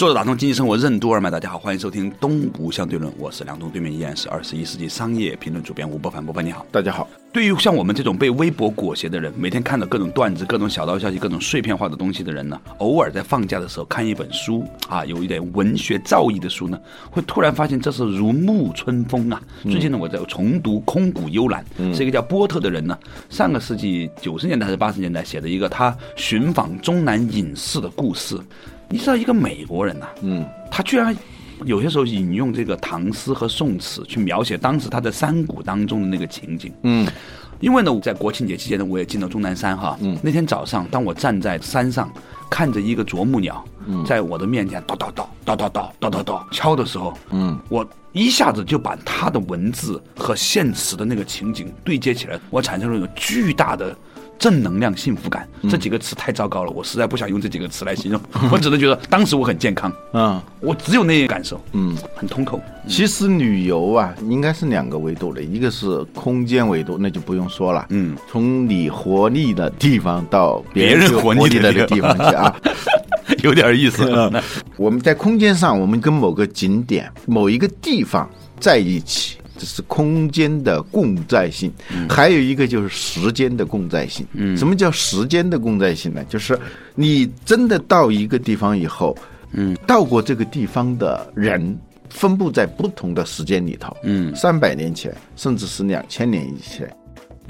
[0.00, 7.06] 作者打通经济生活任督二脉，大家好，欢迎收听东吴相对论，我是梁东，对面依然是二十一世纪商业评论主编吴伯凡，伯凡你好，大家好。
[7.34, 16.80] 对于像我们这种被微博裹挟的人，每天看到各种段子、各种小道消息、各种碎片化的东西的人呢，偶尔在放假的时候看一本书啊，有一点文学造诣的书呢，
[17.10, 19.38] 会突然发现这是如沐春风啊。
[19.64, 21.62] 最近呢，我在重读《空谷幽兰》，
[21.94, 28.40] 是一个叫波特的人呢，上个世纪九十年代还是八十年代写的一个他寻访中南隐士的故事。
[28.92, 31.16] 你知道一个美国人呐，嗯，他居然
[31.64, 37.06] 有些时候引用这个唐诗和宋词去描写当时他在山谷当中的那个情景，嗯，
[37.60, 42.12] 因为呢，在国庆节期间呢，我也进了终南山哈，嗯，那天早上，当我站在山上
[42.50, 43.64] 看着一个啄木鸟，
[44.04, 53.96] 在我的面前叨叨叨叨叨叨叨叨叨敲的时候，嗯，我一下子就把他的文字和现实的那个情景对接起来，我产生了一种巨大的。
[54.40, 62.58] 正能量、幸福感这几个词太糟糕了，我实在不想用这几个词来形容， 我只能觉得当时我很健康，嗯，我只有那些感受，嗯，很通透。
[62.88, 72.56] 其实旅游啊，应该是两个维度的，一个是空间维度，那就不用说了，嗯，从你活力的地方到别人活力的地方去啊，
[73.44, 74.10] 有点意思。
[74.78, 78.26] 我们在空间上，我们跟某个景点、某一个地方
[78.58, 79.36] 在一起。
[79.60, 81.70] 这是空间的共在性，
[82.08, 84.26] 还有一个就是时间的共在性。
[84.56, 86.24] 什么叫时间的共在性呢？
[86.30, 86.58] 就是
[86.94, 89.14] 你真的到一个地方以后，
[89.52, 96.90] 嗯，到过这个地方的人分布在不同的时间里头，嗯，三百年前，甚至是两千年以前。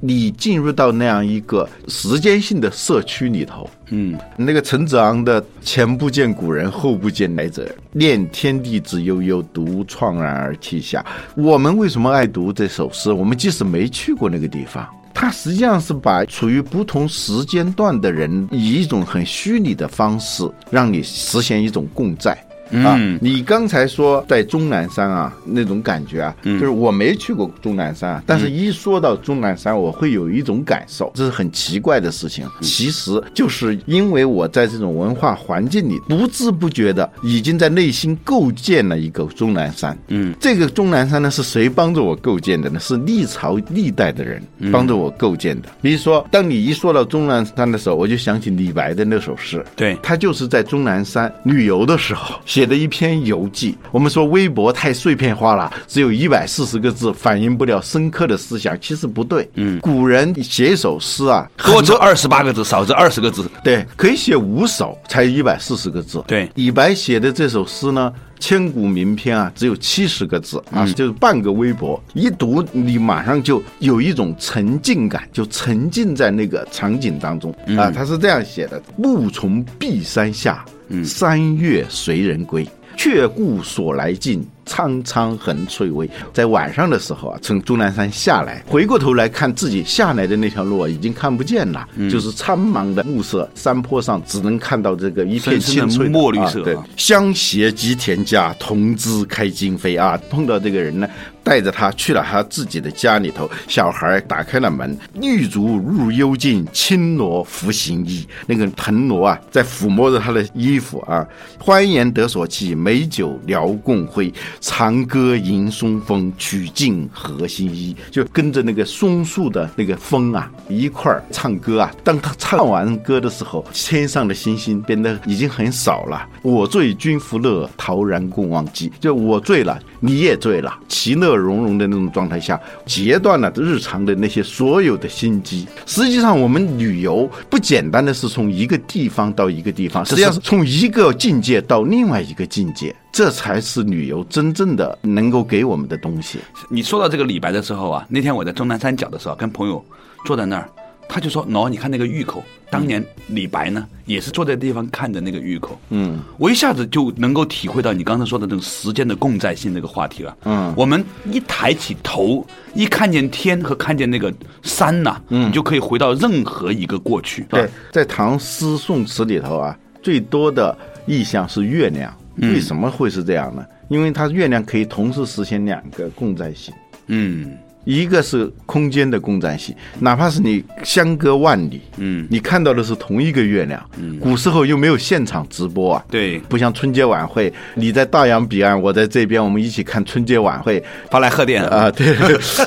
[0.01, 11.05] 你进入到那样一个时间性的社区里头，嗯，那个陈子昂的“前不见古人，后不见来者，念天地之悠悠，独怆然而涕下。”
[11.37, 13.13] 我们为什么爱读这首诗？
[13.13, 22.37] 我们即使没去过那个地方，它实际上是把处于不同时间段的人，以一种很虚拟的方式，让你实现一种共在。
[22.73, 32.47] 啊，你刚才说在终南山啊，那种感觉啊，就是我没去过终南山啊，但是一说到终南山，我会有一种感受，这是很奇怪的事情。
[32.61, 39.97] 其实就是因为我在这种文化环境里，不知不觉的已经在内心构建了一个终南山。
[40.09, 42.79] 嗯，这个终南山呢，是谁帮着我构建的呢？
[42.81, 44.43] 是历朝历代的人
[44.73, 45.69] 帮着我构建的。
[45.83, 52.37] 比如说，当你一说到终南山的时候，我就想起李白的那首诗，对他就是在终南山旅游的时候。
[52.47, 53.77] 写 的一篇游记。
[53.91, 58.79] 我们说微博太碎片化了，只有一百四十个字，反映不了深刻的思想。
[58.81, 59.49] 其实不对。
[59.55, 63.51] 嗯，古人写一首诗啊，多则二十八个字，少则二十个字。
[63.63, 66.23] 对，可以写五首，才一百四十个字。
[66.27, 72.03] 对，李白写的这首诗呢，千古名篇啊，只有七十个字啊，就是半个微博。
[72.15, 77.91] 一读，你马上就有一种沉浸感，就沉浸在那个场景当中啊。
[77.91, 80.65] 他是这样写的：暮从碧山下。
[81.05, 84.47] 三月随人归，却顾所来径。
[84.67, 96.63] 苍苍横翠微，在晚上的时候啊，从终南山下来，回过头来看自己下来的那条路啊，已经看不见了，就是苍茫的暮色，山坡上只能看到这个一片青翠墨绿色。
[96.63, 100.17] 对，相携及田家，同枝开荆扉啊。
[100.31, 101.09] 碰到这个人呢，
[101.43, 108.27] 带着他去了他自己的家里头，小孩打开了门，玉竹入幽径，青罗拂行衣。
[108.47, 111.27] 那个藤萝啊，在抚摸着他的衣服啊。
[111.59, 114.33] 欢颜得所憩，美酒聊共挥。
[114.61, 117.97] 长歌迎松风，曲尽和心衣。
[118.11, 121.91] 就跟着那个松树的那个风啊，一块儿唱歌啊。
[122.05, 126.27] 当他唱完歌的时候，天上的星星变得已经很少了。
[126.43, 128.91] 我醉君复乐，陶然共忘机。
[129.01, 135.67] 就我醉了，你也醉了，其乐融融的那种状态下，截断了日常的那些所有的心机。
[135.87, 142.95] 实际上，我们旅游不简单的是从一个地方到一个地方，实际上是从一个境界到另外一个境界。
[143.13, 146.39] 这才是旅游真正的能够给我们的东西。
[146.69, 149.85] 你说到这个李白的时候啊，那天我在终南山脚的时候，跟朋友
[150.25, 150.69] 坐在那儿
[151.13, 160.37] 他就说：“喏，你看那个峪口，当年李白呢，也是坐在地方看着那个峪口。”嗯，我一下子就能够体会到你刚才说的这种时间的共在性这个话题了。
[160.45, 167.43] 嗯我们一抬起头，一看见天和看见那个山呐、嗯，你就可以回到任何一个过去。
[167.51, 172.15] 对，在唐诗宋词里头啊，最多的意象是月亮。
[172.37, 173.67] 嗯为什么会是这样呢？
[173.89, 176.73] 因为它月亮可以同时实现两个共在性。
[177.09, 183.83] 嗯一个是空间的共在性，哪怕是你相隔万里，嗯，你看到的是同一个月亮。
[183.99, 192.15] 嗯，古时候又没有现场直播啊，对，不像春节晚会，你在大洋彼岸，我在这边，我们一起看春节晚会发来贺电啊，对，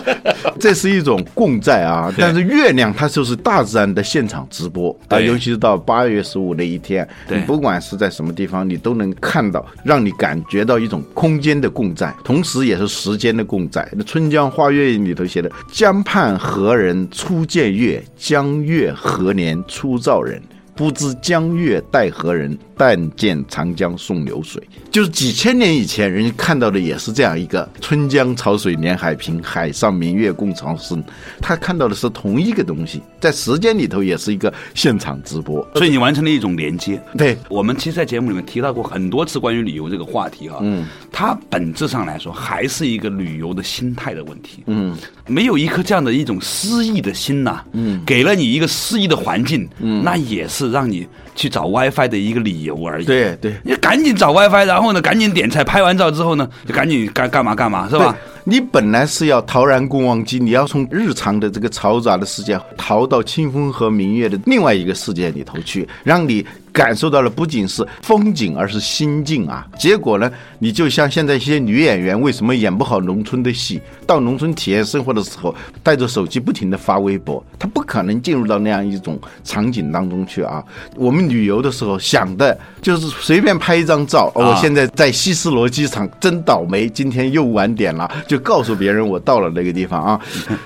[0.60, 2.14] 这是一种共在啊。
[2.18, 13.88] 但是月亮它就是大自然的现场直播啊，对尤其是到八月十五那一天，你不管是在什么地方，你都能看到，让你感觉到一种空间的共在，同时也是时间的共在。
[13.94, 18.04] 那《春江花月夜》里头写的“江畔何人初见月？
[18.16, 20.42] 江月何年初照人？”
[20.76, 22.58] 不知江月待何人？
[22.86, 24.62] 但见长江送流水。
[24.92, 31.02] 就是几千年以前，人家看到的也是这样一个“春江潮水连海平，海上明月共潮生”。
[31.40, 35.66] 他看到的是同一个东西，在时间里头也是一个现场直播。
[35.76, 37.02] 所以你完成了一种连接。
[37.18, 44.94] 对，我们其实，在节目里面提到过很多次关于旅游这个话题哈，嗯，它本质上来说还是一个旅游的心态的问题，嗯，
[45.26, 53.56] 没有一颗这样的一种诗意的心呐，嗯，给了你一个诗意的环境，嗯，那也是让你去找 WiFi 的一个理由而已，，对对。
[53.64, 58.16] 你赶紧找 WiFi，然后呢，赶紧点菜，拍完照之后呢，就赶紧干干嘛干嘛，是吧？
[58.46, 69.66] 你本来是要陶然共忘机，你要从日常的这个嘈杂的世界逃到清风和明月的另外一个世界里头去，让你感受到了不仅是风景，而是心境啊。
[69.78, 70.30] 结果呢，
[70.60, 80.62] 你就像现在一些女演员为什么演不好农村的戏，到农村体验生活的时候，带着手机不停的发微博，她不可能进入到那样一种场景当中去啊。
[80.98, 90.22] 我们旅游的时候想的就是随便拍一张照，哦我啊现在在希斯罗机场，真倒霉，今天又晚点了，就告诉别人我到了那个地方啊。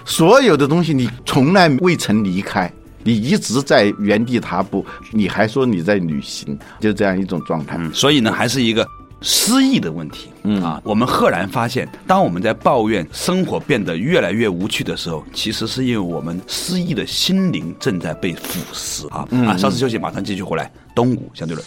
[0.06, 2.72] 所有的东西你从来未曾离开。
[3.04, 7.78] 你一直在原地踏步，你还说你在旅行，就这样一种状态。
[7.80, 8.86] 嗯，所以呢，还是一个
[9.22, 10.28] 失意的问题。
[10.44, 19.26] 嗯啊，我们赫然发现，当我们在抱怨生活变得越来越无趣的时候，其实是因为我们失意的心灵正在被腐蚀啊！
[19.48, 20.70] 啊，稍事休息，马上继续回来。
[20.94, 21.66] 东吴相对论，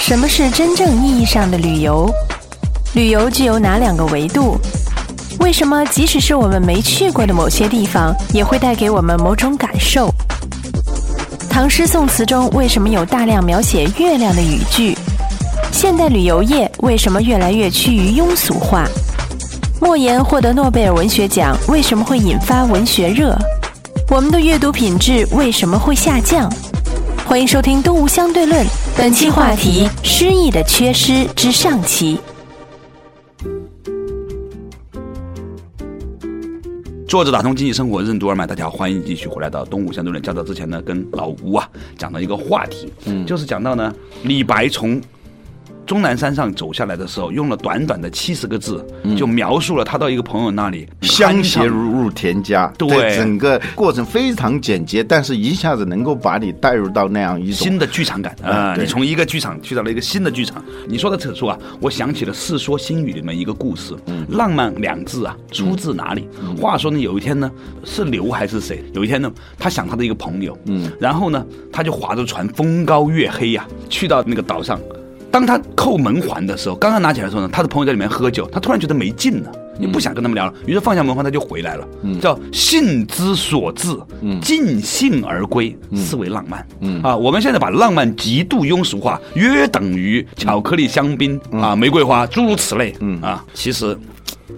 [0.00, 2.12] 什么是真正意义上的旅游？
[2.92, 4.58] 旅游具有哪两个维度？
[5.38, 10.12] 为什么即使是我们没去过的某些地方，也会带给我们某种感受？
[11.48, 14.96] 唐诗宋词中为什么有大量描写月亮的语句？
[15.70, 18.84] 现代旅游业为什么越来越趋于庸俗化？
[19.80, 23.38] 莫言获得诺贝尔文学奖为什么会引发文学热？
[24.08, 26.52] 我们的阅读品质为什么会下降？
[27.24, 28.66] 欢迎收听《东吴相对论》，
[28.96, 32.18] 本期话题：诗意的缺失之上期。
[37.10, 40.22] 作者打通经济生活任督二脉，大家好，欢迎继续回来到东吴相对论。
[40.22, 41.68] 较早之前呢，跟老吴啊
[41.98, 43.92] 讲到一个话题，嗯，就是讲到呢，
[44.22, 45.02] 李白从
[45.90, 48.86] 终南山上走下来的时候，用了短短的七十个字，
[49.18, 60.64] 就描述了他到一个朋友那里相携如入田家，对整个过程非常简洁，但是一下子能够把你带入到那样一种新的剧场感啊、对你从一个剧场去到了一个新的剧场。
[60.86, 63.92] 你说的此处啊，我想起了《世说新语》里面一个故事，
[64.28, 66.28] 浪漫两字啊，出自哪里？
[66.56, 67.50] 话说呢，有一天呢，
[67.84, 68.80] 是刘还是谁？
[68.94, 69.28] 有一天呢，
[69.58, 74.80] 他想他的一个朋友，嗯，然后呢，他就划着船，风高月黑呀、去到那个岛上。
[75.30, 79.52] 当他扣门环的时候，刚刚拿起来的时候呢，他的朋友在里面喝酒，他突然觉得没劲了。
[79.78, 81.88] 你不想跟他们聊了，于是放下门环，他就回来了。
[82.20, 83.88] 叫兴之所至，
[84.42, 86.60] 尽兴而归，是为浪漫。
[87.02, 92.94] 啊，我们现在把浪漫极度庸俗化，约等于巧克力、香槟啊、玫瑰花，诸如此类。
[93.22, 93.96] 啊，其实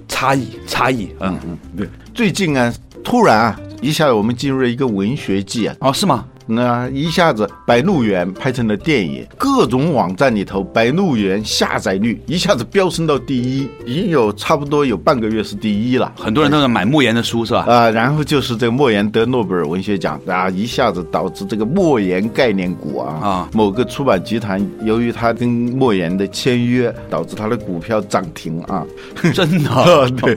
[0.09, 1.39] 差异差异嗯。
[1.77, 2.75] 对，最近啊，
[3.05, 6.25] 突然啊，一下我们进入了一个文学季啊，哦，是吗？
[6.55, 16.13] 那一下子《白鹿原》拍成了电影，各种网站里头《白鹿原》下载率一下子飙升到第一，已经有差不多有半个月是第一了。
[16.17, 17.65] 很多人都在买莫言的书，是吧？
[17.67, 28.85] 啊、然后就是这个莫言得诺贝尔文学奖啊，一下子导致这个莫言概念股啊啊某个出版集团由于他跟莫言的签约，导致他的股票涨停啊。
[29.33, 30.35] 真的， 对，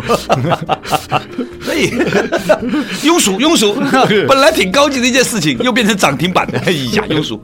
[1.65, 1.89] 对，
[3.03, 3.75] 庸俗庸俗，
[4.27, 7.39] 本来挺高级的一件事情，又变成涨停板的，哎呀，庸俗。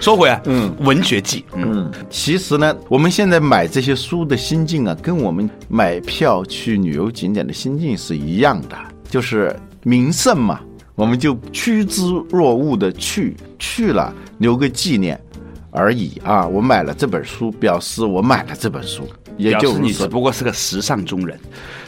[0.00, 8.76] 说回来，嗯，文学季，嗯，其实呢，我们现在买这些书的心境啊，跟我们买票去旅游景点的心境是一样的，
[9.08, 9.54] 就是
[9.84, 10.60] 名胜嘛，
[10.96, 15.20] 我们就趋之若鹜的去去了，留个纪念
[15.70, 16.46] 而已啊。
[16.46, 19.08] 我买了这本书，表示我买了这本书，
[19.42, 21.38] 也表就你只不过是个时尚中人，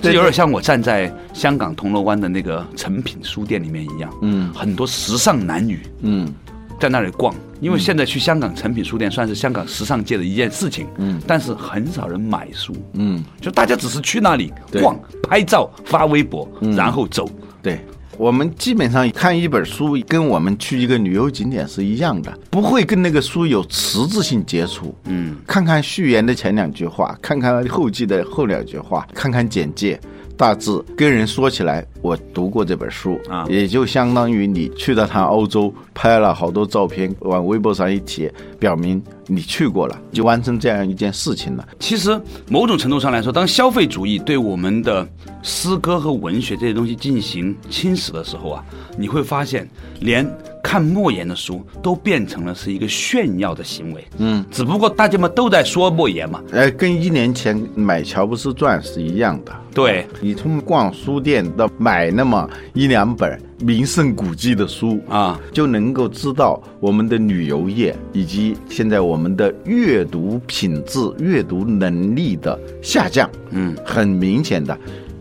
[0.03, 4.53] 对这有点像我站在香港铜锣湾的那个诚品书店里面一样，嗯。
[4.53, 6.33] 很多时尚男女嗯。
[6.81, 11.23] 在那里逛，因为现在去香港诚品书店算是香港时尚界的一件事情，嗯。
[11.27, 16.75] 但是很少人买书，嗯，就大家只是去那里逛、拍照、发微博，嗯。
[16.75, 17.31] 然后走。
[17.63, 17.79] 对。
[18.16, 24.94] 我们基本上看一本书，跟我们去一个旅游景点是一样的，不会跟那个书有实质性接触。
[25.04, 30.00] 嗯，看看序言的前两句话，看看后记的后两句话，看看简介，
[30.37, 41.67] 大致跟人说起来，我读过这本书啊也就相当于你去了趟欧洲，拍了好多照片，往微博上一贴，表明你去过了，就完成这样一件事情了。
[41.81, 42.21] 其实
[42.51, 45.09] 某种程度上来说，当消费主义对我们的
[45.43, 48.63] 诗歌和文学这些东西进行侵蚀的时候啊，
[48.99, 49.67] 你会发现，
[50.01, 50.31] 连
[50.63, 54.05] 看莫言的书都变成了是一个炫耀的行为。
[54.19, 56.43] 嗯，只不过大家们都在说莫言嘛。
[56.53, 59.53] 呃，跟一年前买乔布斯传是一样的。
[59.75, 73.29] 对，你从逛书店到买那么一两本名胜古迹的书啊，就能够知道我们的旅游业以及现在我们的阅读品质、阅读能力的下降。
[73.51, 74.77] 嗯，很明显的，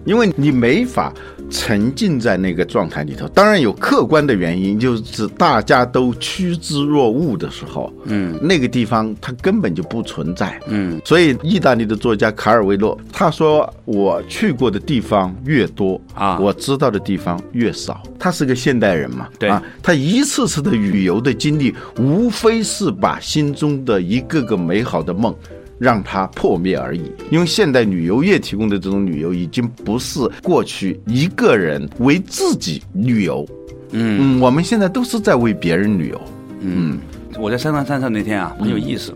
[0.06, 1.14] 因为你没法
[1.54, 3.28] 沉浸在那个状态里头。
[3.28, 10.60] 当然有客观的原因，就是大家都趋之若鹜的时候，嗯，那个地方它根本就不存在。
[10.68, 25.36] 嗯，所以意大利的作家卡尔维诺他说：“我去过的地方越多啊我知道的地方越少。”他是个现代人嘛，对啊，他一次次的旅游的经历，无非是把心中的一个个美好的梦。
[25.78, 33.46] 让它破灭而已，因为现代旅游业提供的这种旅游已经不是过去一个人为自己旅游，
[33.92, 36.22] 嗯，我们现在都是在为别人旅游，
[36.62, 37.00] 嗯，
[37.40, 39.14] 我在三上山上那天啊，很有意思。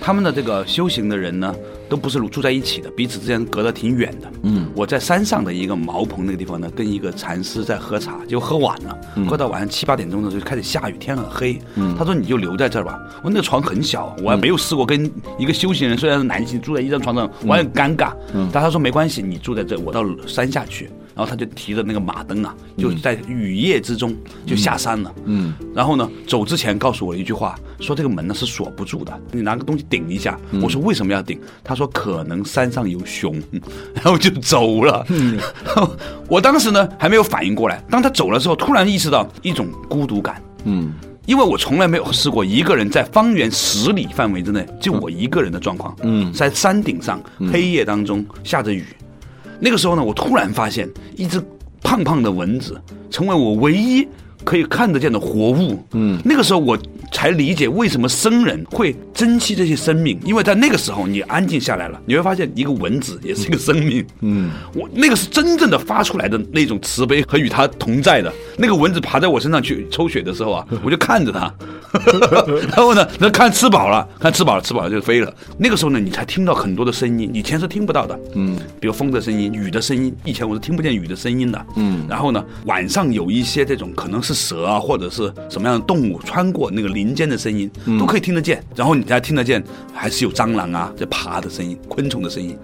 [0.00, 1.54] 他们的这个修行的人呢，
[1.88, 4.30] 都不是住在一起的，彼此之间隔得挺远的。
[4.42, 11.58] 嗯，我在山上的一个茅棚那个地方呢，跟一个禅师在喝茶，就喝晚了，喝到晚上七八点钟的时候就开始下雨，天很黑。
[11.74, 12.98] 嗯，他说你就留在这儿吧。
[13.22, 18.12] 我那个床很小，我还没有试过跟一个修行人，虽然是男性住在一张床上，我很尴尬。
[18.34, 20.90] 嗯，但他说没关系，你住在这，我到山下去。
[21.16, 25.10] 然后他就提着那个马灯啊，就在雨夜之中就下山了。
[25.24, 30.38] 嗯，然后呢，走之前告诉我一句话，说这个门呢是锁不住的，你拿个东西顶一下。
[30.62, 31.40] 我说为什么要顶？
[31.64, 33.34] 他说可能山上有熊，
[33.94, 35.06] 然后就走了。
[35.08, 35.38] 嗯，
[36.28, 40.42] 我当时呢还没有反应过来，当他走了之后，突然意识到一种孤独感。
[40.64, 40.92] 嗯，
[41.24, 45.96] 因为我从来没有试过一个人在方圆十里范围之内就我一个人的状况。
[46.02, 48.84] 嗯，在山顶上，黑夜当中下着雨，
[49.58, 51.42] 那个时候呢，我突然发现一只
[51.82, 54.06] 胖胖的蚊子成为我唯一
[54.46, 55.84] 可以看得见的活物。
[55.92, 56.78] 嗯，那个时候我
[57.10, 64.06] 才理解为什么僧人会珍惜这些生命，因为在那个时候你安静下来了，你会发现一个蚊子也是一个生命。
[64.20, 68.32] 嗯，我那个是真正的发出来的那种慈悲和与它同在的。
[68.56, 71.52] 那个蚊子爬在我身上去抽血的时候啊， 我就看着它，
[72.70, 75.34] 然后呢，那看吃饱了，看吃饱了，吃饱了就飞了。
[75.58, 78.18] 那个时候呢，你才听到很多的声音，以前是听不到的。
[78.34, 81.66] 嗯，比如风的声音、雨的声音，以前我是听不见雨的声音的。
[81.76, 88.62] 嗯，然后呢，晚上有一些这种可能是蛇啊，或者是什么样的动物穿过那个林间的声音，都可以听得见。
[88.74, 92.56] 然后你才听得见，还是有蟑螂啊在爬的声音、昆虫的声音。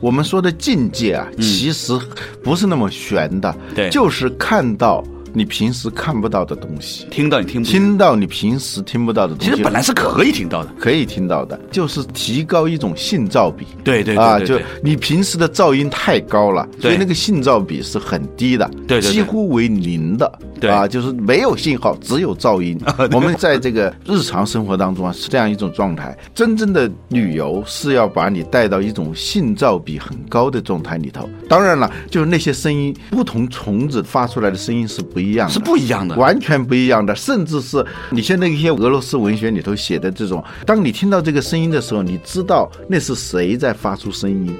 [0.00, 1.98] 我们说的境界啊，其实
[2.42, 9.50] 不是那么玄的，对就是看到你平时看不到的东西，听到你听听到你平时听不到的东西。
[9.50, 10.70] 其实本来是可以听到的。
[10.78, 13.66] 可以听到的，就是提高一种信噪比。
[13.84, 18.68] 对对对啊，就你平时的噪音太高了，所以那个信噪比是很低的，
[19.00, 20.38] 几乎为零的。
[20.60, 22.78] 对啊，就是没有信号，只有噪音。
[23.12, 26.16] 我们在这个日常生活当中啊，是这样一种状态。
[26.34, 31.28] 真正的旅游是要把你带到一种信噪比很高的状态里头。
[31.48, 44.54] 当然了，就是那些声音，不同虫子发出来的声音是不一样的，是不一样的完全不一样的，甚至是你现在一些俄罗斯文学里头写的这种，当你听到这个声音的时候，你知道那是谁在发出声音，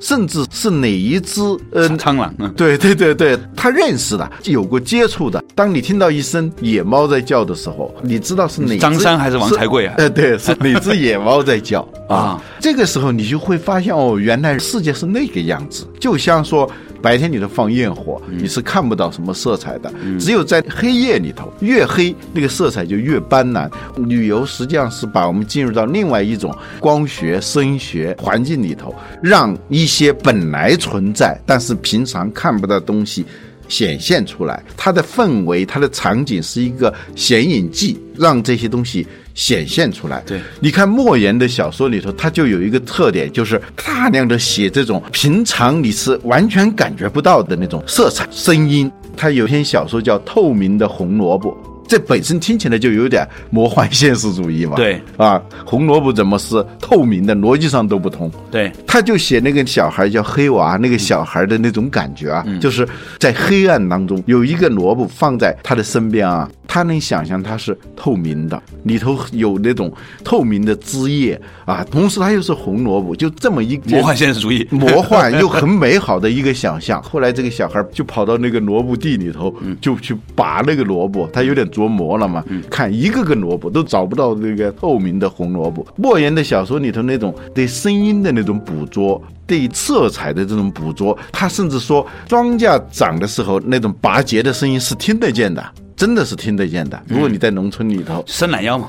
[0.00, 1.40] 甚至是哪一只
[1.72, 5.42] 呃苍狼，嗯，对对对对，他认识的，有过接触的。
[5.54, 12.42] 当你听到一声野猫在叫的时候，你知道是哪只张三还是王财贵啊呃，对，是 哪只野猫在叫啊啊？
[12.60, 15.86] 这个时候你就会发现哦，原来世界是那个样子。
[15.98, 16.70] 就像说
[17.06, 23.70] 白天里头放焰火，嗯你是看不到什么色彩的，只有在黑夜里头，越黑那个色彩就越斑斓。
[24.08, 33.24] 旅游实际上是把我们进入到另外一种光学、声学环境里头，让一些本来存在但是平常看不到的东西。
[33.68, 40.22] 显现出来，它的氛围、它的场景是一个显影剂，让这些东西显现出来。
[40.26, 48.90] 对，你看莫言的小说里头，他就有一个特点，就是大量的写这种平常你是完全感觉不到的那种色彩、声音。
[49.16, 51.50] 他有篇小说叫《透明的红萝卜》。
[51.86, 54.76] 这本身听起来就有点魔幻现实主义嘛。
[54.76, 57.36] 对啊，红萝卜怎么是透明的？
[57.36, 58.30] 逻辑上都不通。
[58.50, 62.88] 对，他就写那个小孩叫黑娃，那个小孩的那种感觉啊，就是
[63.18, 69.92] 在黑暗当中有一个萝卜放在他的身边啊，他能想象它是透明的，里头有那种
[70.24, 77.02] 透明的汁液啊，同时它又是红萝卜，就这么一魔幻现实主义，魔幻又很美好的一个想象。
[77.02, 85.86] 后来这个小孩就跑到那个萝卜地里头，就去拔那个萝卜，他有点琢磨了嘛，看一个个萝卜都找不到那个透明的红萝卜。
[85.96, 89.22] 莫言的小说里头那种对声音的那种捕捉。
[89.48, 95.64] 对色彩的这种捕捉，他甚至说庄稼长的时候那种拔节的声音是听得见的，
[95.94, 97.00] 真的是听得见的。
[97.06, 98.88] 如果你在农村里头，伸懒腰嘛，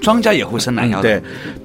[0.00, 1.02] 庄家也会生蓝腰的。
[1.02, 1.22] 对，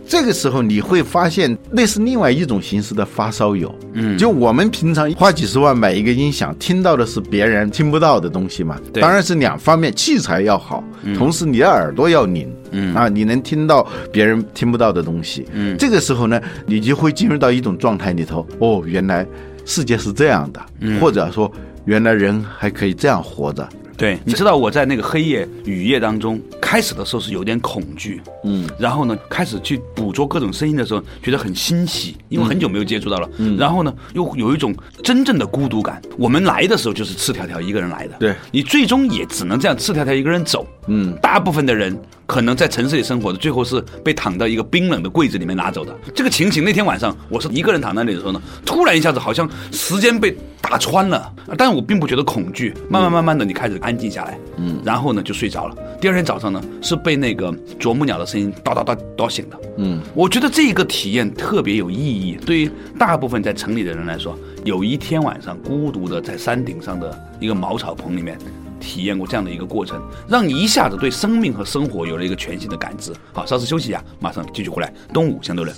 [0.08, 3.74] 这个时候你会发现，那是另外一种形式的发烧友。
[3.94, 8.80] 嗯，就我们平常花几十万买一个音响，听到的是别人听不到的东西嘛。
[8.92, 10.84] 对当然是两方面，器材要好，
[11.16, 12.52] 同时你的耳朵要灵。
[12.76, 15.46] 嗯啊，你能听到别人听不到的东西。
[15.54, 18.48] 嗯，这个时候呢，你就会进入到一种状态里头。
[18.58, 19.24] 哦，原来
[19.64, 21.52] 世界是这样的，嗯或者说
[21.86, 23.70] 原来人还可以这样活着。
[23.96, 26.42] 对，你知道我在那个黑夜雨夜当中，
[26.74, 36.02] 开始的时候是有点恐惧，嗯，然后呢，开始去捕捉各种声音的时候，觉得很欣喜，因为很久没有接触到了，嗯，然后呢，又有一种真正的孤独感。
[36.18, 38.34] 我们来的时候就是赤条条一个人来的，对。
[38.50, 45.96] 你最终也只能这样赤条条一个人走，嗯，大部分的人可能在城市里生活的，最后是被躺到一个冰冷的柜子里面拿走的。
[46.16, 55.78] 这个情形，那天晚上我是一个人躺在那里的时候呢，突然一下子好像时间被打穿了，但是我并不觉得恐惧，慢慢慢慢的你开始安静下来，嗯，然后呢就睡着了。
[56.02, 68.38] 第二天早上呢是被那个啄木鸟的声音叨叨叨叨醒的，嗯，我觉得这个体验特别有意义，对于大部分在城里的人来说，有一天晚上孤独的在山顶上的一个茅草棚里面。
[68.86, 73.14] 体验过这样的一个过程，让你一下子对生命和生活有了一个全新的感知。
[73.32, 74.94] 好，稍事休息一下，马上继续回来。
[75.14, 75.74] 东吴相对论，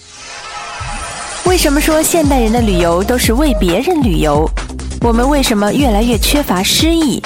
[1.46, 4.50] 为什么说现代人的旅游都是为别人旅游？
[5.02, 7.22] 我们为什么越来越缺乏诗意？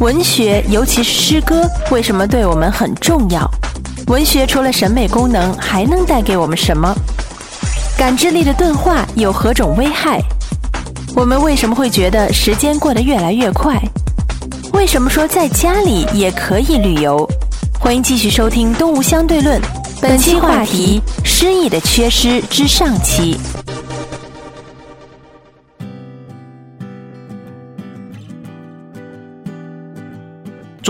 [0.00, 3.46] 文学，尤其是诗歌，为什么对我们很重要？
[4.06, 6.94] 文学除了审美功能，还能带给我们什么？
[7.98, 10.18] 感知力的钝化有何种危害？
[11.14, 13.78] 我们为什么会觉得时间过得越来越快？
[14.72, 17.28] 为什么说在家里也可以旅游？
[17.78, 19.60] 欢迎继续收听《东吴相对论》，
[20.00, 23.36] 本期话题：诗意的缺失之上期。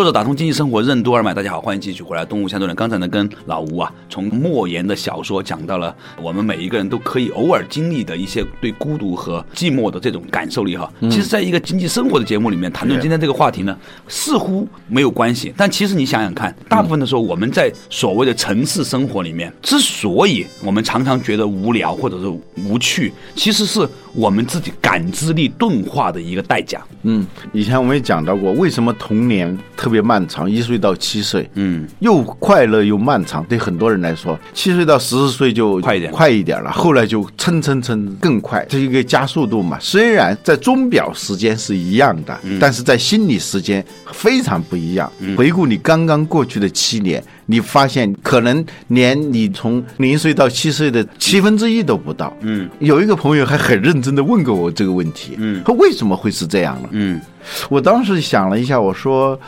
[0.00, 2.24] 作者打通经济生活任督二脉，大家好，欢迎继续回来。
[2.24, 10.90] 东吴相对论，刚才呢跟老吴啊，从莫言的小说讲到了我们每一个人都可以偶尔经历的一些对孤独和寂寞的这种感受力哈。
[11.02, 13.76] 其实，在一个经济生活的节目里面谈论今天这个话题呢，
[14.08, 22.26] 似乎没有关系，但其实你想想看，大部分的时候我们在所谓的城市生活里面，之所以我们常常觉得无聊或者是
[22.66, 26.82] 无趣，其实是我们自己感知力钝化的一个代价。
[27.02, 33.44] 嗯，以前我们也讲到过，为什么童年特别漫长，一岁到七岁，嗯，又快乐又漫长。
[33.44, 39.76] 对很多人来说，七岁到十四岁就快一点快一点了，后来就蹭蹭蹭更快，这一个加速度嘛。
[39.80, 45.10] 虽然在钟表时间是一样的，但是在心理时间非常不一样。
[45.36, 52.36] 回顾你刚刚过去的七年，你发现可能连你从零岁到七岁的七分之一都不到。
[52.40, 56.88] 嗯，有一个朋友还很认真的问过我这个问题，嗯他为什么会是这样呢？
[56.92, 57.20] 嗯
[57.68, 59.38] 我当时想了一下，我说，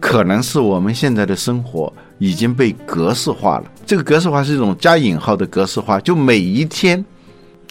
[0.00, 3.64] 可能是我们现在的生活已经被格式化了。
[3.86, 7.04] 这个格式化是一种加引号的格式化，就每一天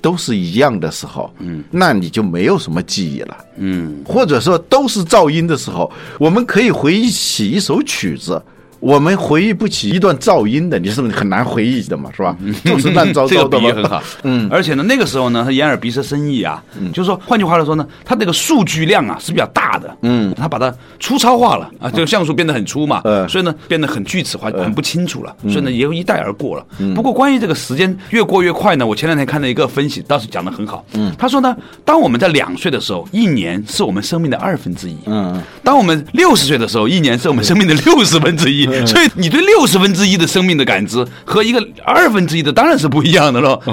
[0.01, 3.37] 都是一样的时候，嗯，那你就没有什么记忆了。
[3.55, 8.41] 嗯或者说都是噪音的时候，我们可以回忆起一首曲子。
[8.79, 12.09] 我们回忆不起一段噪音的，你是不是很难回忆的嘛？
[12.15, 12.35] 是吧？
[12.63, 13.63] 就是乱糟这个糟的嘛。
[13.63, 16.63] 比喻很好，嗯，而且呢，那个时候呢，他眼耳鼻舌身意啊，
[16.93, 23.27] 就是说，换句话来说呢，他这个数据量啊是比较大的，嗯，他把它粗糙化了啊，这个像素变得很粗嘛，嗯。
[23.27, 26.65] 所以呢变得很锯齿化，很不清楚了，所以呢也有一带而过了。
[26.95, 43.61] 不过关于这个时间越过越快呢，我前两天看到一个分析，倒是讲的很好，嗯，他说呢，当我们在两岁的时候，一年是我们生命的二分之一，嗯，当我们六十岁的时候，一年是我们生命的六十分之一，所以你对六十分之一的生命的感知和一个二分之一的当然是不一样的喽。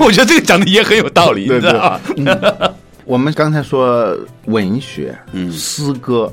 [0.00, 2.00] 我觉得这个讲的也很有道理，你对知道吧？
[3.04, 6.32] 我们刚才说文学，嗯，诗歌，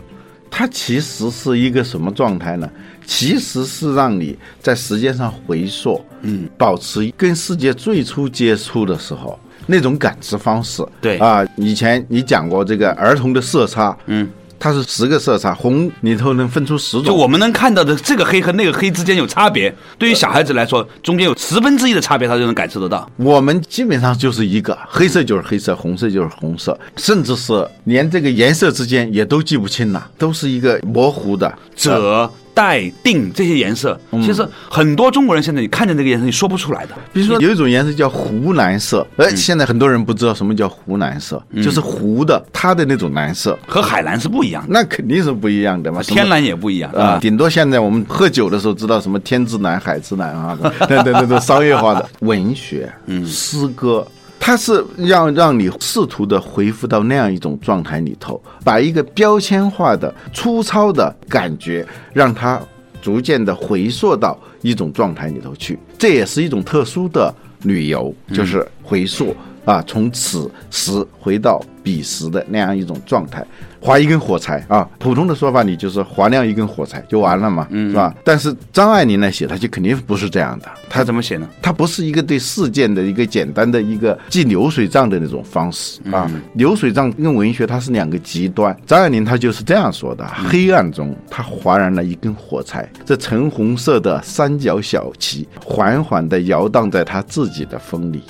[0.51, 2.69] 它其实是一个什么状态呢？
[3.05, 10.85] 其实是让你在时间上回溯，嗯，保持跟世界最初接触的时候那种感知方式。
[11.01, 14.29] 对啊，以前你讲过这个儿童的色差，嗯。
[14.59, 17.05] 它是十个色差，红里头能分出十种。
[17.05, 23.09] 就我们能看到的这个黑和那个黑之间有差别，对于小孩子来说，中间有十分之一的差别，他就能感受得到。
[23.15, 31.51] 我们基本上就是一个黑色就是黑色，红色就是红色，甚至是连这个颜色之间也都记不清了，都是一个模糊的。
[31.75, 36.91] 褶、带、定这些颜色，其实很多中国人现在你看见这个颜色，你说不出来的。
[37.13, 44.67] 比如说有一种颜色叫湖蓝色，哎，现在很多人不知道什么叫湖蓝色，就是湖的它的那种蓝色，和海蓝是不一样的。
[44.73, 47.17] 那肯定是不一样的嘛，天蓝也不一样啊。
[47.21, 52.91] 顶多现在我们喝酒的时候知道什么天之蓝、海之蓝啊， 对对对对，商业化的文学、
[53.25, 54.05] 诗歌，
[54.39, 62.59] 它是要让你试图的恢复到那样一种状态里头，把一个标签化的、粗糙的感觉，让它
[63.01, 65.77] 逐渐的回溯到一种状态里头去。
[65.97, 73.45] 这也是一种特殊的旅游，就是回溯啊，从此时回到彼时的那样一种状态。
[73.81, 78.13] 划一根火柴啊，普通的说法你就是划亮一根火柴就完了嘛，是吧？
[78.25, 80.65] 但是张爱玲来写，他就肯定不是这样的。
[80.89, 81.47] 他怎么写呢？
[81.61, 86.29] 他不是一个对事件的一个简单的一个记流水账的那种方式啊。
[86.55, 88.77] 流水账跟文学它是两个极端。
[88.85, 98.23] 张爱玲她就是这样说的：黑暗中，她划燃了一根火柴，这橙红色的三角小旗缓缓地摇荡在她自己的风里。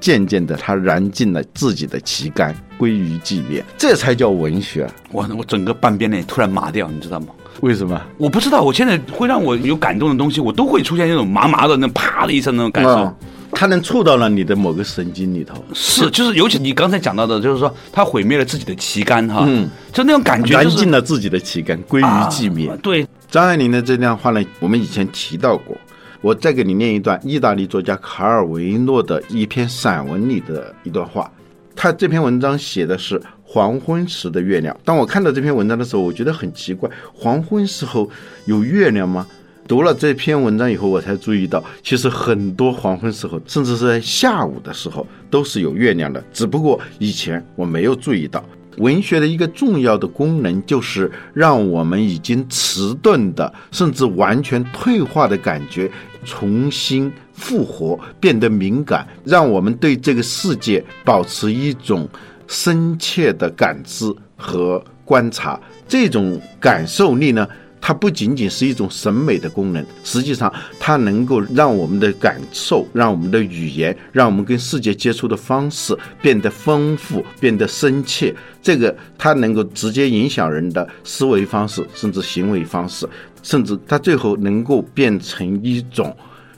[0.00, 4.88] 渐渐的，他燃尽了自己的旗杆，归于寂灭，这才叫文学。
[5.12, 7.28] 我我整个半边脸突然麻掉，你知道吗？
[7.60, 8.00] 为什么？
[8.18, 8.60] 我不知道。
[8.60, 13.14] 我现在会让我有感动的东西，我都会出现那种麻麻的那啪的一声那种感受。
[13.52, 15.64] 它能触到了你的某个神经里头。
[15.72, 22.70] 是， 就是尤其你刚才讲到的，就是说他毁灭了自己的旗杆，哈，嗯，就那种感觉，燃尽了自己的旗杆，归于寂灭。
[22.82, 25.74] 对，张爱玲的这段话呢，我们以前提到过。
[26.20, 31.30] 我再给你念一段意大利作家卡尔维诺的一篇散文里的一段话。
[31.74, 34.74] 他这篇文章写的是黄昏时的月亮。
[34.84, 38.10] 当我看到这篇文章的时候，我觉得很奇怪，黄昏时候
[38.46, 39.26] 有月亮吗？
[39.68, 46.22] 读了这篇文章以后，我才注意到，其实很多黄昏时候，甚至是在下午的时候，都是有月亮的。
[46.32, 48.42] 只不过以前我没有注意到。
[48.78, 55.90] 文学的一个重要的功能，就是让我们已经迟钝的，甚至完全退化的感觉
[56.24, 62.08] 重新复活，变得敏感，让我们对这个世界保持一种
[62.46, 65.58] 深切的感知和观察。
[65.88, 67.46] 这种感受力呢？
[67.80, 78.34] 它不仅仅是一种审美的功能，实际上它能够让我们的感受、让我们的语言、让我们跟世界接触的方式变得丰富、变得深切。
[78.60, 83.08] 这个它能够直接影响人的思维方式，甚至行为方式，
[83.42, 86.16] 甚至它最后能够变成一种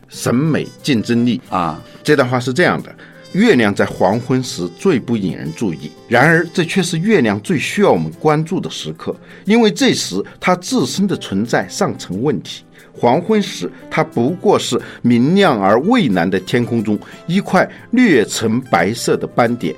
[0.09, 1.79] 审美竞争力啊。
[2.03, 2.95] 这段话是这样的。
[3.33, 9.15] 月亮在黄昏时最不引人注意，然而这却是月亮最需要我们关注的时刻，
[9.45, 12.65] 因为这时它自身的存在尚成问题。
[12.93, 19.75] 黄昏时，它不过是明亮而蔚蓝的天空中一块略呈白色的斑点。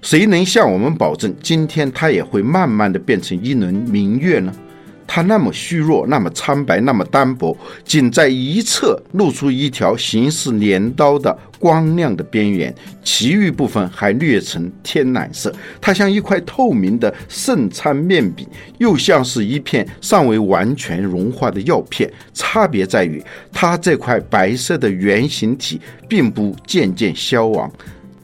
[0.00, 4.52] 谁能向我们保证，今天它也会慢慢的变成一轮明月呢？
[5.14, 15.54] 它那么虚弱，那么苍白，那么单薄，仅在一侧露出一条形似镰刀的光亮的边缘，其余部分还略呈天蓝色。
[15.82, 18.48] 它像一块透明的圣餐面饼，
[18.78, 22.10] 又像是一片尚未完全融化的药片。
[22.32, 23.22] 差别在于，
[23.52, 27.70] 它这块白色的圆形体并不渐渐消亡，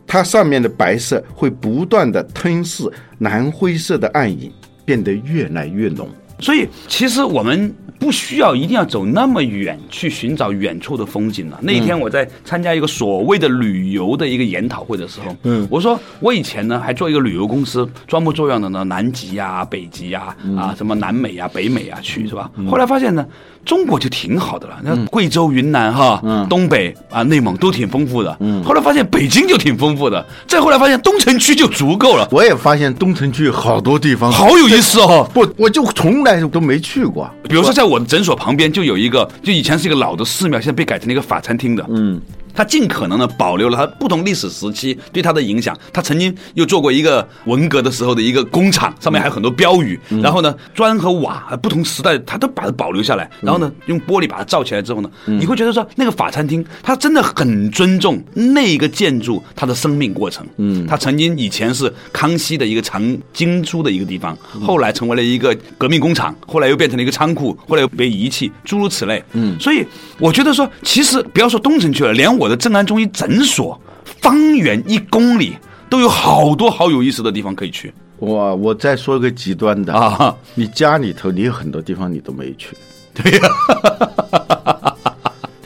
[0.06, 4.50] 它上面的白色会不断的吞噬蓝灰色的暗影，
[4.86, 6.08] 变得越来越浓。
[6.40, 11.58] 所以，其实我们不需要一定要走那么远去寻找远处的风景了。
[11.62, 22.50] 那一天我在参加一个所谓的旅游的一个研讨会的时候，嗯，我说我以前呢还做一个旅游公司，装模作样的呢南极呀、北极呀、啊什么南美呀、北美啊去是吧？
[22.70, 23.26] 后来发现呢。
[23.68, 28.32] 中国就挺好的了，那贵州、云南哈，东北啊、内蒙都挺丰富的。
[28.64, 32.26] 后来发现北京就挺丰富的，再后来发现东城区就足够了。
[32.30, 35.30] 我也发现东城区好多地方好有意思哦。
[35.34, 37.30] 不，我就从来都没去过。
[37.46, 41.84] 比如说，在我的诊所旁边就有一个，就以前是一个老的寺庙，现在被改成了一个法餐厅的。
[41.90, 42.18] 嗯。
[42.58, 45.78] 他尽可能的保留了他不同历史时期对他的影响。
[45.92, 49.96] 他曾经又做过一个文革的时候的一个工厂，上面还有很多标语。
[50.20, 53.30] 然后呢，砖和瓦不同时代，他都把它保留下来。
[53.40, 60.44] 然后呢，用玻璃把它罩起来之后呢，你会觉得说那个法餐厅，他真的很尊重那一个建筑它的生命过程。
[60.56, 69.22] 嗯，他曾经以前是康熙的一个藏经书的一个地方，后来成为了一个革命工厂，后来又变成了一个仓库，后来又被遗弃，诸如此类。
[69.34, 69.86] 嗯，所以
[70.18, 73.80] 我觉得说，其实不要说东城区了，连我的正安中医诊所
[74.20, 75.56] 方圆一公里
[75.88, 80.34] 都有好多好有意思的地方可以去我我再说一个极端的，啊。
[80.54, 82.76] 你家里头你有很多地方你都没去，
[83.14, 83.48] 对呀。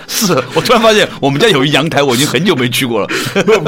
[0.07, 3.09] 是我突然发现，我们家有一阳台，我已经很久没去过了。
[3.45, 3.61] 不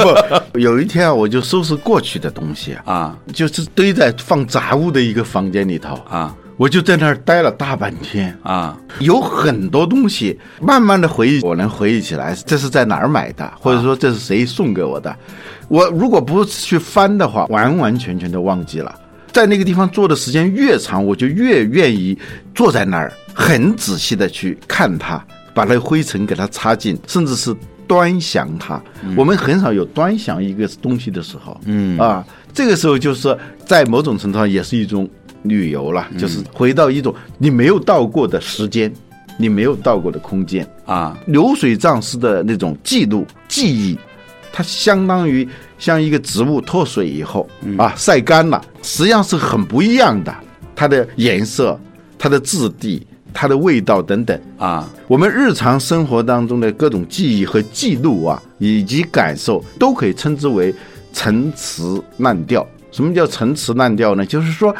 [0.52, 3.18] 不，有一天啊，我就收拾过去的东西啊，啊。
[3.32, 15.14] 就是堆在放杂物的一个房间里头啊，我就在那儿待了大半天啊，有很多东西，慢慢的回忆，我能回忆起来，这是在哪儿买的，或者说这是谁送给我的。
[15.68, 18.94] 我如果不去翻的话，完完全全的忘记了。
[19.32, 22.16] 在那个地方坐的时间越长，我就越愿意
[22.54, 25.20] 坐在那儿，很仔细的去看它，
[25.52, 27.52] 把那灰尘给它擦净，甚至是
[27.88, 28.80] 端详它。
[29.16, 33.36] 我们很少有端详一个东西的时候，嗯啊，这个时候就是
[33.66, 35.08] 在某种程度上也是一种
[35.44, 38.92] 旅游了，就是回到一种你没有到过的时间，
[39.38, 40.66] 你没有到过的空间。
[40.84, 43.98] 啊流水账式的那种记录记忆，
[44.52, 50.34] 它相当于像一个植物脱水以后啊晒干了，实际上是很不一样的，
[50.76, 51.80] 它的颜色、
[52.18, 54.38] 它的质地、它的味道等等。
[54.58, 60.74] 啊我们日常生活当中的各种记忆和记录啊，以及感受，都可以称之为
[61.12, 62.66] 陈词滥调。
[62.90, 64.24] 什么叫陈词滥调呢？
[64.24, 64.74] 就是说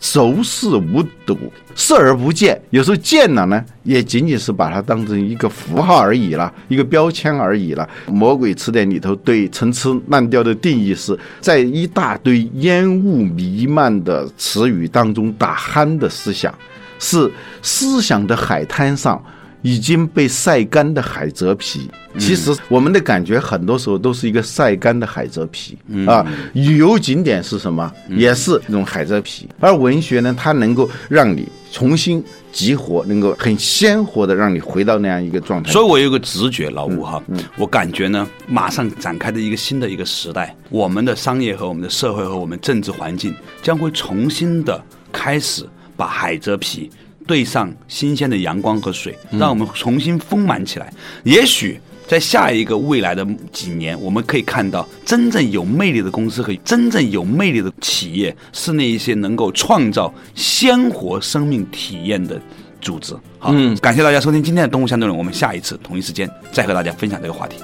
[0.00, 1.36] 熟视无睹，
[1.74, 2.60] 视而不见。
[2.70, 7.88] 有时候见了呢，也仅仅是把它当成一个符号而已了，一个标签而已了。
[8.06, 16.54] 魔鬼词典里头对陈词滥调的定义是在一大堆烟雾弥漫的词语当中打鼾的思想。
[16.98, 17.30] 是
[17.60, 19.22] 思想的海滩上
[19.62, 21.90] 已经被晒干的海蜇皮。
[22.18, 26.26] 其实我们的感觉很多时候都是一个晒干的海蜇皮、啊。
[26.54, 27.92] 旅游景点是什么？
[28.08, 29.46] 也是这种海蜇皮。
[29.60, 35.70] 而文学呢，它能够让你重新激活，能够很鲜活的让你回到那样一个状态。
[35.70, 37.22] 所以我有个直觉，老吴哈，
[37.58, 46.90] 我感觉呢，马上展开的一个新的一个时代，我们的商业和我们的社会和我们政治环境将会重新的开始把海蜇皮
[47.26, 50.92] 对上新鲜的阳光和水，让我们重新丰满起来。
[51.24, 51.80] 也许。
[52.08, 62.40] 在下一个未来的几年，我们可以看到真正有魅力的公司和真正有魅力的企业，是那一些能够创造鲜活生命体验的
[62.80, 63.12] 组织。
[63.40, 67.56] 好，感谢大家收听今天的《动物相对论》，我们下一次同一时间再和大家分享这个话题。